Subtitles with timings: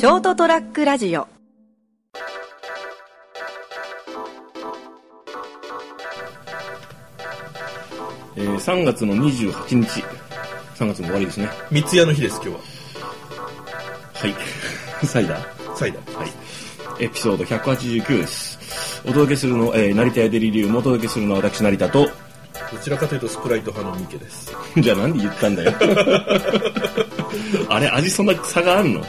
[0.00, 1.28] ショートトラックラジオ。
[8.34, 10.02] えー、3月の28日。
[10.76, 11.50] 3月の終わりですね。
[11.70, 12.54] 三ツ矢の日です今日は。
[14.14, 14.34] はい。
[15.06, 15.76] サイダー？
[15.76, 16.16] サイダー。
[16.16, 16.30] はい。
[16.98, 18.58] エピソード189です。
[19.04, 22.08] お届けするの、えー、成田屋デリリウムお届けするのは私成田と。
[22.72, 24.50] どちらかというとスプライト派のミケです。
[24.80, 25.74] じゃあなんで言ったんだよ。
[27.68, 29.04] あれ味そんな差があんの？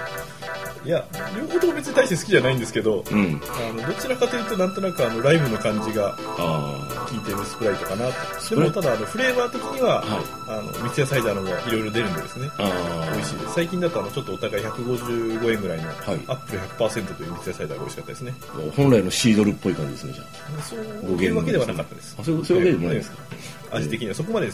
[0.83, 1.05] いや
[1.37, 3.39] 両方とも別に大して好きじゃないんですけど、うん。
[3.43, 8.55] あのどちらかというとなんとなくあのライムの感じがあ効いてるスプライトかなと。
[8.55, 10.23] でもただあのフレーバー的には、はい。
[10.47, 12.49] あの三ツ矢サイダーの方がいろいろ出るんでですね。
[12.57, 13.53] ああ美味しいです。
[13.53, 15.87] 最近だとあのちょっとお互い155円ぐらいの、い。
[15.93, 18.33] アップル100%という三ツ矢サイダーが美味しかったですね。
[18.75, 22.15] 本来のシードルっぽい感じですねじゃそういうわけではなかったです。
[22.19, 23.17] あそういうわけでもないですか？
[23.31, 23.35] え
[23.73, 24.15] え味的には。
[24.15, 24.53] そこまでで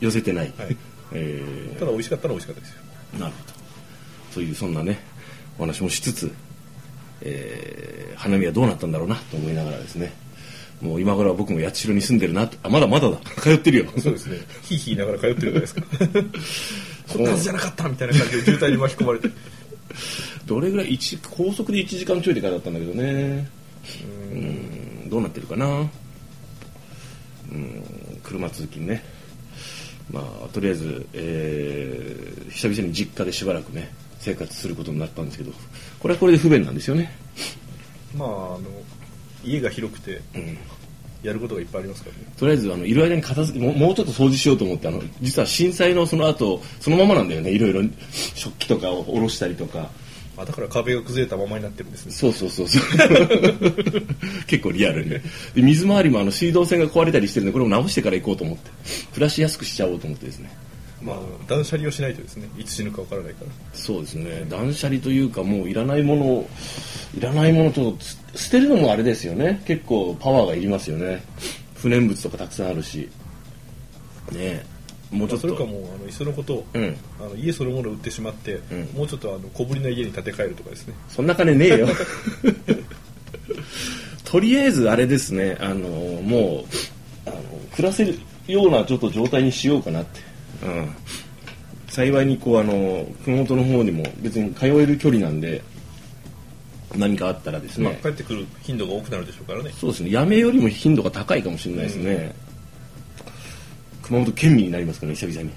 [0.00, 0.76] 寄せてない、はい、
[1.12, 2.76] えただ美味しかったら美味しかったですよ。
[3.16, 3.52] ー、なるほど。
[4.32, 4.98] そういうそんなね
[5.58, 6.32] お話もしつつ、
[7.20, 10.12] えー、花見はどうなったんだろうなと思いながらですね。
[10.80, 13.18] もう今頃は僕も八代に住んでるなとあまだまだだ。
[13.40, 13.86] 通ってるよ。
[13.98, 14.38] そうですね。
[14.62, 15.82] ひいひいながら通ってるじゃないですか。
[17.12, 19.30] こんなはずじゃなかったみたいな感じで渋滞に巻き込まれて。
[20.46, 23.48] どれぐらい一高速で1時間ちょいで帰ったんだけどね。
[24.32, 25.10] うん。
[25.10, 25.66] どうなってるかな。
[25.66, 27.84] うん。
[28.22, 29.02] 車通勤ね。
[30.10, 35.52] まあとりあえず、えー久々に実家でしばらくね生活することになったんですけど
[36.00, 37.10] これはこれで不便なんですよね。
[38.16, 38.60] まあ、あの、
[39.44, 40.58] 家が広くて、ん。
[41.22, 42.32] やることがいっぱいありますからね。
[42.36, 47.50] とりあえずあのいる間に片付けもうもうちょっと掃除しようと思ってあの実は震災のその後そのままなんだよね。
[47.50, 47.82] いろいろ
[48.34, 49.90] 食器とかを下ろしたりとか。
[50.36, 52.12] あ、だから壁が崩れたままになってるんですね。
[52.12, 52.82] そうそうそうそう。
[54.46, 55.10] 結構リアルに。
[55.10, 55.22] で
[55.56, 58.70] 水回りもあの水道管が壊れたりしてるんでこれも直してから行こうと思って。
[59.14, 60.50] 暮らしやすくしちゃおうと思ってですね
[61.00, 63.50] まあ、断捨離をしないとですね、いつ死ぬかわからないから。
[63.72, 64.44] そうですね。
[64.48, 66.50] 断捨離というかもういらないものを
[67.16, 69.62] いらないものとす捨てるのもあれですよね。
[69.66, 71.22] 結構パワーがいりますよね。
[71.76, 73.08] 不燃物とかたくさんあるし。
[74.32, 74.66] ねえ。
[75.10, 75.48] もうちょっと。
[75.48, 76.96] それかもう、あの、いっそのことを、うん。
[77.20, 78.58] あの家そのものを売ってしまって、ん。
[78.94, 80.94] もうちょっとあの小ぶりな家に建て替えるとかですね。
[81.08, 81.88] そんな金ねえよ。
[84.24, 85.56] とりあえずあれですね。
[85.60, 86.64] あのも
[87.26, 87.40] うあの
[87.74, 90.20] 暮らせるようなちょっと状態にしようかなって、
[90.62, 90.94] うん、
[91.88, 95.62] 幸いにこうあの熊本の方にも別に通える距離なんで
[96.96, 99.70] 何かあったらですまあ、ね、帰ってくる頻度が多くなるでしょうからね。
[99.72, 100.10] そうですね。
[100.10, 102.34] やめよりも頻度が高いかもしれないですね、
[104.02, 105.50] 熊本県民になりますからね久々に。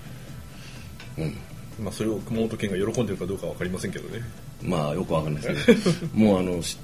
[1.17, 1.85] うん。
[1.85, 4.22] まあ、それを熊本県が喜んでるかどうかわかりませんけどね。
[4.61, 6.07] まあよくわかんないですけど。
[6.13, 6.78] もうあのし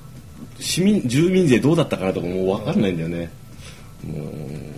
[0.59, 3.29] 市民住民税どうだったかなとかもうわかんないんだよね。
[4.03, 4.76] もう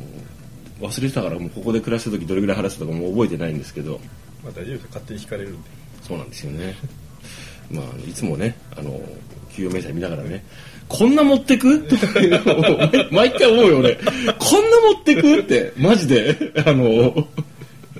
[0.79, 3.99] 忘れてたからもうここで暮らした時どれぐらい払ってたかもう覚えてないんですけど。
[4.43, 4.87] まあ、大丈夫ですよ。
[4.87, 5.69] 勝手に引かれるんで。
[6.01, 6.75] そうなんですよね。
[7.71, 8.99] まあいつもねあの
[9.53, 10.43] 給与明細見ながらね
[10.87, 11.83] こんな持ってく？
[11.83, 13.95] とかいうのを毎毎回思うよ俺。
[13.95, 14.01] こ
[14.59, 15.39] んな持ってく？
[15.39, 16.53] ってマジで。
[16.65, 17.27] あの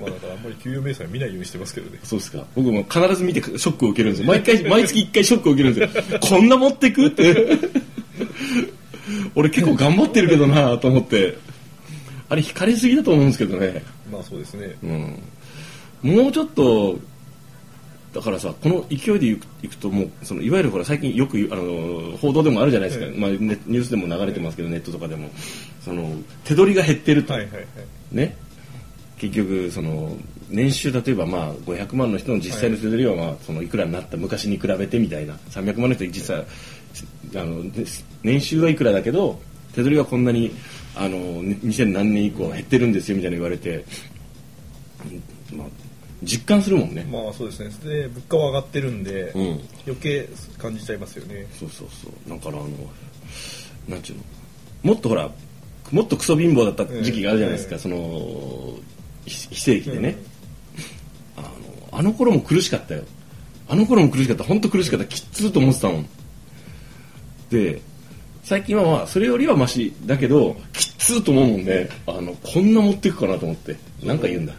[0.00, 2.00] まあ、だからあんまり給与明細見ないようにしてますけどね。
[2.02, 2.44] そうですか。
[2.56, 4.28] 僕も必ず見てショックを受けるんですよ。
[4.28, 6.18] 毎回毎月1回ショックを受けるんですよ。
[6.20, 7.06] こんな持ってく？
[7.06, 7.58] って。
[9.34, 11.36] 俺結構頑張ってるけどなと思って
[12.30, 13.82] あれ惹かれすぎだと思うんですけどね。
[14.10, 14.76] まあ、そうですね。
[14.82, 15.22] うん。
[16.02, 16.96] もうちょっと
[18.14, 23.18] だからさこの勢いでいくいくともうそのいわゆるほら最近よくあの報道でもあるじゃないですか、ええ。
[23.18, 25.28] まあ、ネニュースでも流れてますけどネットとかでも。
[25.84, 26.08] その
[26.44, 27.66] 手取りが減ってると、はいはいはい。
[28.12, 28.36] ね。
[29.18, 30.16] 結局その
[30.48, 35.34] 年収例えばまあ500万の人の実際の手取りはまあそのいくらになった昔に比べてみたいな。
[35.50, 36.44] 300万の人実は
[37.34, 37.84] あのね
[38.22, 39.40] 年収はいくらだけど
[39.72, 40.52] 手取りはこんなに
[40.96, 43.84] あの2000何年以降減ってるんですよみたいな言われて、
[45.52, 45.68] うんまあ、
[46.22, 47.92] 実感するもんね、まあそうですね。
[47.92, 49.60] で、物価は上がってるんで、うん。
[49.86, 51.46] 余計感じちゃいますよね。
[51.58, 52.30] そうそうそう。
[52.30, 52.68] だからあの
[53.88, 54.22] なんちゅうの。
[54.82, 55.30] もっとほら
[55.90, 58.74] もっとクソ貧乏だった時期があるじゃないですか、ええその
[59.26, 60.16] 非非正規でね、
[61.36, 61.48] あの
[61.98, 63.04] あの頃も苦しかったよ。
[63.68, 64.44] あの頃も苦しかった。
[64.44, 65.06] 本当苦しかった。
[65.06, 66.08] きっつーと思ってたもん。
[67.50, 67.80] で
[68.42, 73.76] 最近はまあそれよりはマシだけどきっつーと思うもんであのこんな持っていくかなと思って。
[74.02, 74.54] なんか言うんだ。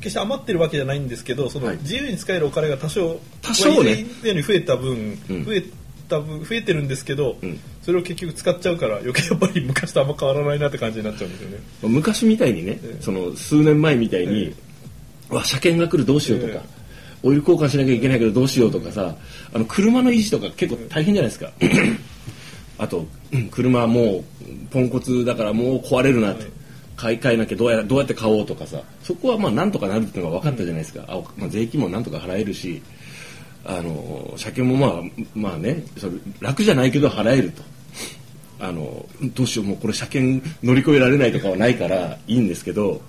[0.00, 1.76] 決して余ってるわけじゃないんですけど、そのはい。
[1.78, 4.00] 自由に使えるお金が多少、多少ね。
[4.00, 5.44] 以前より増えた分、うん。
[5.44, 5.62] 増え
[6.08, 7.60] た分、増えてるんですけど、ん。
[7.82, 11.58] それを結局使っちゃうから、余計やっぱり昔とあんま変わらないなって感じになっちゃうんですよね。
[11.82, 13.02] 昔みたいにね、ええ。
[13.02, 14.54] その数年前みたいに、
[15.30, 16.79] えわ車検が来るどうしようとか、え
[17.22, 19.14] オイル交換しなきゃいけないけどどうしようとかさ
[19.52, 21.52] あの車の維持とか結構大変じゃないですか。
[22.78, 24.24] あとうん車もう
[24.70, 26.46] ポンコツだからもう壊れるなって、
[26.96, 28.82] 買い替えなきゃどうやどうやって買おうとかさ。
[29.02, 32.82] そこはまあなんとかなるっていうのが分かったじゃないですか、あまあ、税金もなんとか払えるし
[33.64, 35.02] あの車検もまあ
[35.34, 37.62] まあねそれ楽じゃないけど払えると。
[38.62, 43.00] あのどうしようもうこれ車検乗り越えられないとかはないからいいんですけど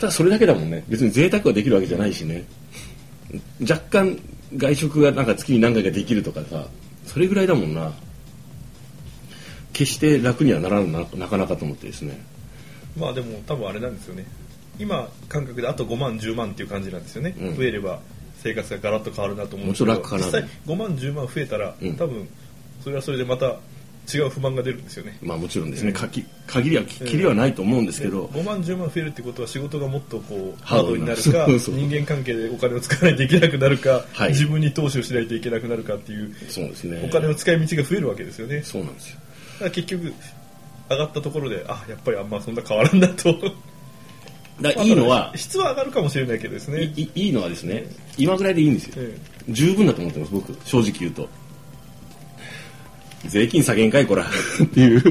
[0.00, 0.82] ただそれだけだもんね。
[0.88, 2.44] 別に贅沢はできるわけじゃないしね
[3.60, 4.18] 若干
[4.56, 6.66] 外食がなんか月に何回かできるとかさ
[7.06, 7.92] それぐらいだもんな。
[9.72, 12.20] 決して楽にはならんななかなかと思ってですね。
[12.96, 14.26] まあでも多分あれなんですよね。
[14.78, 17.56] 今感覚であと5万10万っていう感じなんですよね、うん。
[17.56, 18.00] 増えれば
[18.36, 21.96] 生活がガラッと変わるなと思うんですもうちょっと楽かな実際5万10万増えたら、うん。
[21.96, 22.28] 多分
[22.82, 23.56] それはそれでまた
[24.12, 25.16] 違う不満が出るんですよね。
[25.22, 31.22] まあもちろんですね、うんかき限りはききりはないと思うんですけど、5万10万増えるってことは仕事がもっとこうハードになる。
[31.22, 34.30] か人間関係でお金を使わないといけなくなるか、はい。
[34.30, 37.02] 自分に投資をしないといけなくなるかっていうそうですね。
[37.04, 38.62] お金の使い道が増えるわけですよね。
[38.62, 39.16] そうなんですよ。
[39.54, 40.12] だから結局
[40.90, 43.34] 上がったところであやっぱりあんまそんな変わらんだと。
[44.60, 46.82] だいいのは質は上がるかもしれないけどですね。
[46.82, 47.86] いいいいのはですね
[48.18, 48.94] 今ぐらいでいいんですよ。
[48.98, 49.16] え。
[49.48, 50.52] 十分だと思ってます僕。
[50.64, 51.28] 正直言うと
[53.26, 54.24] 税金下げんかいこら。
[54.24, 55.02] っていう。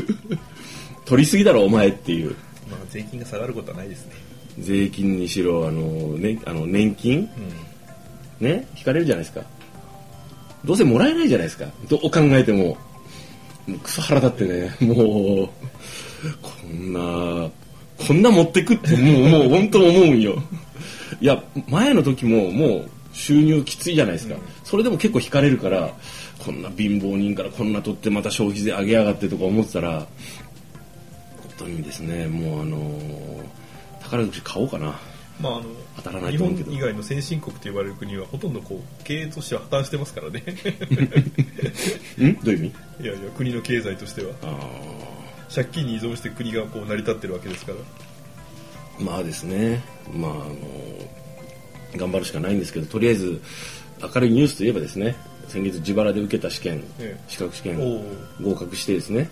[1.06, 2.36] 取りすぎだろお前っていう。
[2.68, 4.14] えまあ税金が下がることはないですね。
[4.60, 5.82] 税金にしろあの、
[6.18, 7.30] ね、あの年金？
[8.40, 8.68] うね？
[8.78, 9.46] 引かれるじゃないですか。
[10.64, 11.66] どうせもらえないじゃないですか。
[11.90, 12.78] どう考えても。
[13.68, 14.76] もうクソ腹立ってね。
[14.94, 15.50] もう
[16.42, 17.50] こんな
[18.08, 20.42] こんな持ってくってもうもう本当思うんよ。
[21.20, 24.42] いや前の時ももう収入きついじゃないですか、うん。
[24.64, 25.94] それでも結構引かれるから
[26.40, 30.08] こんな貧乏人からこんな取ってまた消費税上げやがってとか思ってたら本
[31.58, 33.44] 当にですねもうあの
[34.02, 35.00] 宝くじ買おうかな。
[35.40, 35.66] まああの
[35.98, 36.70] 当たらない日と思うけど。
[36.72, 40.44] 本以外の先進国と呼ばれる国はほとんどこう経営としては破綻してますからね。
[42.20, 42.36] ん？
[42.44, 42.62] どういう意
[43.00, 43.04] 味？
[43.04, 44.32] いやいや国の経済としては。
[44.44, 44.58] あ
[45.54, 47.78] 借金に依存して国がこう成り立ってるわけですから。
[47.78, 49.82] ーまあですね。
[50.14, 50.56] まああの
[51.96, 53.42] 頑張るしかないんですけどとりあえず
[54.02, 55.16] 明るいニュースといえばですね
[55.48, 57.24] 先月自腹で受けた試験、ええ。
[57.28, 57.78] 資格試験
[58.42, 59.30] 合格してですねね。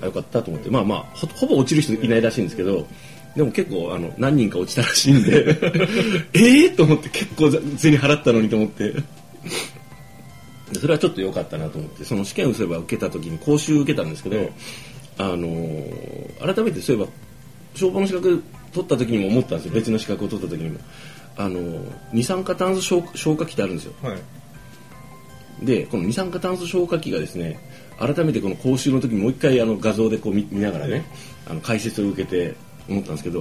[0.00, 0.70] あよかったと思って。
[0.70, 2.86] まあまあほほぼ落ちる人いないらしいんですけど
[3.36, 5.56] でも結構あの何人か落ちたらしいんで
[6.32, 8.94] ええと思って結構銭払ったのにと思って。
[10.72, 14.52] でそれはちょっと良かったなと思ってその試験をすれば受けた時に講習受けたんですけど、え
[15.18, 17.10] あのー改めてそういえば
[17.74, 19.72] 消防の資格取った時にも思ったんですよ。
[19.74, 20.78] 別の資格を取った時にも
[21.38, 23.94] あのー二酸化炭素消消火器ってあるんですよ。
[24.02, 24.18] はい。
[25.64, 27.58] でこの二酸化炭素消火器がですね
[27.98, 31.04] 改めてこの講習の時にもう一回あの画像でこう見見ながらね、
[31.48, 32.54] あの解説を受けて
[32.88, 33.40] 思ったんですけど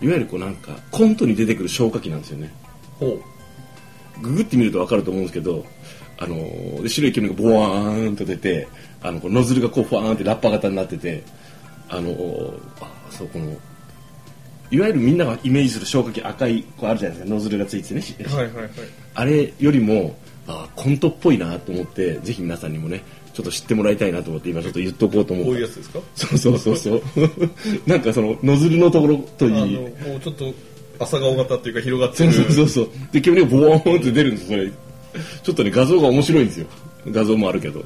[0.00, 2.52] いわゆるこうなんかコントに出てくる消火器なんですよね。
[2.98, 3.20] ほ
[4.22, 5.64] ググってみると分かると思うんですけど
[6.18, 8.66] あので白い煙がボワーンと出て
[9.02, 11.22] あのこうノズルがこうフワーンってラッパ型になってて
[11.88, 12.10] あの
[12.80, 13.56] あそうこの
[14.70, 18.02] いわゆるみんながイメージする消火器赤いこうあるじゃないですかノズルがついててね。
[18.26, 18.70] はいはいはい。
[19.14, 20.16] あれよりも
[20.46, 25.46] あコントっぽいなと思ってぜひ皆さんにもねちょっと知ってもらいたいなと思って今ちょっと言っとこうと思う。
[25.46, 26.00] こういうやつですか？
[26.14, 27.02] そうそうそうそう。
[27.86, 29.86] なんかそのノズルのところといいも
[30.16, 30.52] うちょっと
[30.98, 32.88] 朝顔型っていうか広がってそうるそうそうそう。
[33.12, 34.68] で煙がボワーンって出るんですそれ。
[35.42, 36.66] ちょっとね画像が面白いんですよ。
[37.10, 37.80] 画像もあるけど。
[37.80, 37.84] っ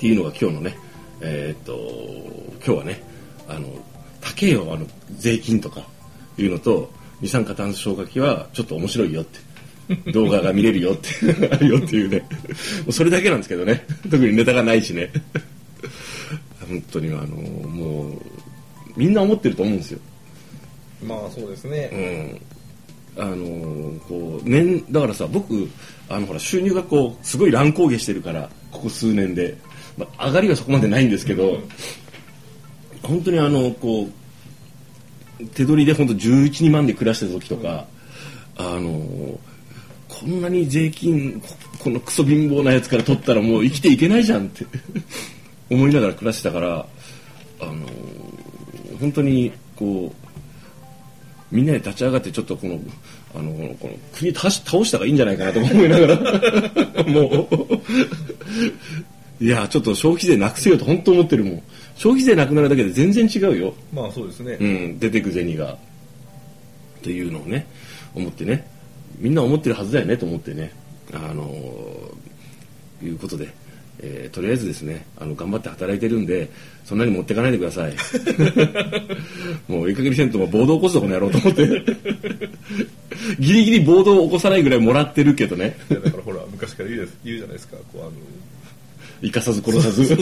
[0.00, 0.76] ていうのが今日のね
[1.20, 1.78] えーっと
[2.64, 3.02] 今日はね
[3.48, 3.68] あの
[4.34, 4.86] 高えよあの
[5.16, 5.82] 税金とか
[6.38, 6.90] いうのと
[7.20, 9.50] 二酸化炭素消火器はちょっと面白いよって。
[10.12, 11.08] 動画が見れるよって。
[11.50, 12.24] あ るよっていうね。
[12.90, 13.84] それだけなんですけどね。
[14.10, 15.10] 特にネタがないしね。
[16.68, 18.12] 本当にあのもう
[18.96, 19.98] みんな思ってると思うんですよ。
[21.04, 22.38] まあそうですね、
[23.16, 25.68] うん、あのーこう年だからさ僕
[26.08, 29.56] あのほら収入がこうすごい乱高下してるからここ数年で、
[29.96, 31.58] まあ、上がりはそこまでないんですけど、
[33.02, 34.19] 本当にあのこう
[35.54, 37.86] 手取りで本当1112万で暮らしてた時とか、
[38.56, 39.38] あの
[40.08, 41.42] こんなに税金
[41.78, 44.66] このクソ貧乏なやつから取ったらもう生きていけないじゃんって
[45.70, 46.86] 思いながら暮らしてたから
[47.60, 47.86] あの
[49.00, 52.80] 本当にこうみんなで立ち上がってちょっとこの
[53.34, 57.80] あのこの国倒し倒した方がいいんじゃないかなと思いながら もう
[59.40, 61.62] いやちょっと消費税なくせよと本当思ってるもん。
[61.96, 65.72] 消費税なくなるだけで全然違うよ、まあそうですね、うん、出てく銭が。
[65.72, 65.76] っ
[67.02, 67.66] ていうのをね
[68.14, 68.68] 思ってね。
[69.18, 70.72] みんな思ってるはずだよねと思ってね。
[71.14, 71.50] あの
[73.02, 73.48] いうことで、
[74.00, 76.50] えーとりあえずですねあの頑張って働いてるんで
[76.84, 77.94] そんなに持ってかないでください。
[79.68, 81.82] もういい加減にせんとも暴動起こすとこのやろうと思って。
[83.38, 85.76] ギリギリ暴動を起こさないぐらいもらってるけどね。
[85.88, 87.76] だからほら昔から言う言うじゃないですか。
[87.92, 88.12] こうあの
[89.22, 90.16] 生かさず殺さず。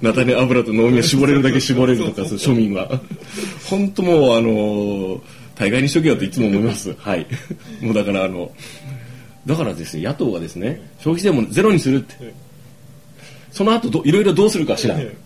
[0.00, 3.00] 菜種油と農民は絞れるだけ絞れるとか庶民は。
[3.68, 5.20] 本当もうあの
[5.54, 6.94] 大概にしとけよっていつも思います。
[6.98, 7.26] はい。
[7.80, 8.52] もうだからあの
[9.46, 12.14] だからですね野党がですね消費税もゼロにするって。
[12.20, 12.34] え
[13.50, 15.16] その後どいろいろどうするか知らん、え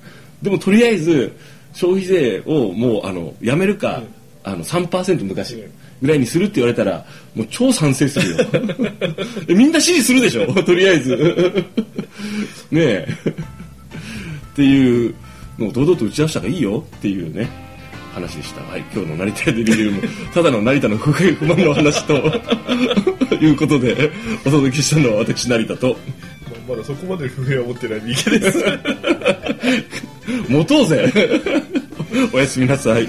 [0.41, 1.37] でもとりあえず
[1.73, 4.03] 消費税をもうあのやめるか、
[4.45, 5.55] あの3%昔。
[5.59, 5.71] え
[6.03, 8.37] ぐらいにするって言われたらもう超賛成するよ。
[9.47, 10.53] でみんな支持するでしょ？
[10.65, 11.17] とりあえず。
[12.71, 13.09] ねえ。
[14.53, 15.15] っていう
[15.59, 16.85] のを堂々と打ち出した方がいいよ。
[16.97, 17.49] っていうね。
[18.15, 20.03] 話でした、はい、今日の成田屋デリビルも
[20.35, 22.13] ただの成田の不平不満の話と
[23.41, 24.11] いうことで
[24.45, 25.97] お届けしたのは私成田と。
[26.69, 28.63] まだそこまで不平は持ってない三池です。
[30.47, 31.11] 持とうぜ。
[32.35, 33.09] おやすみなさい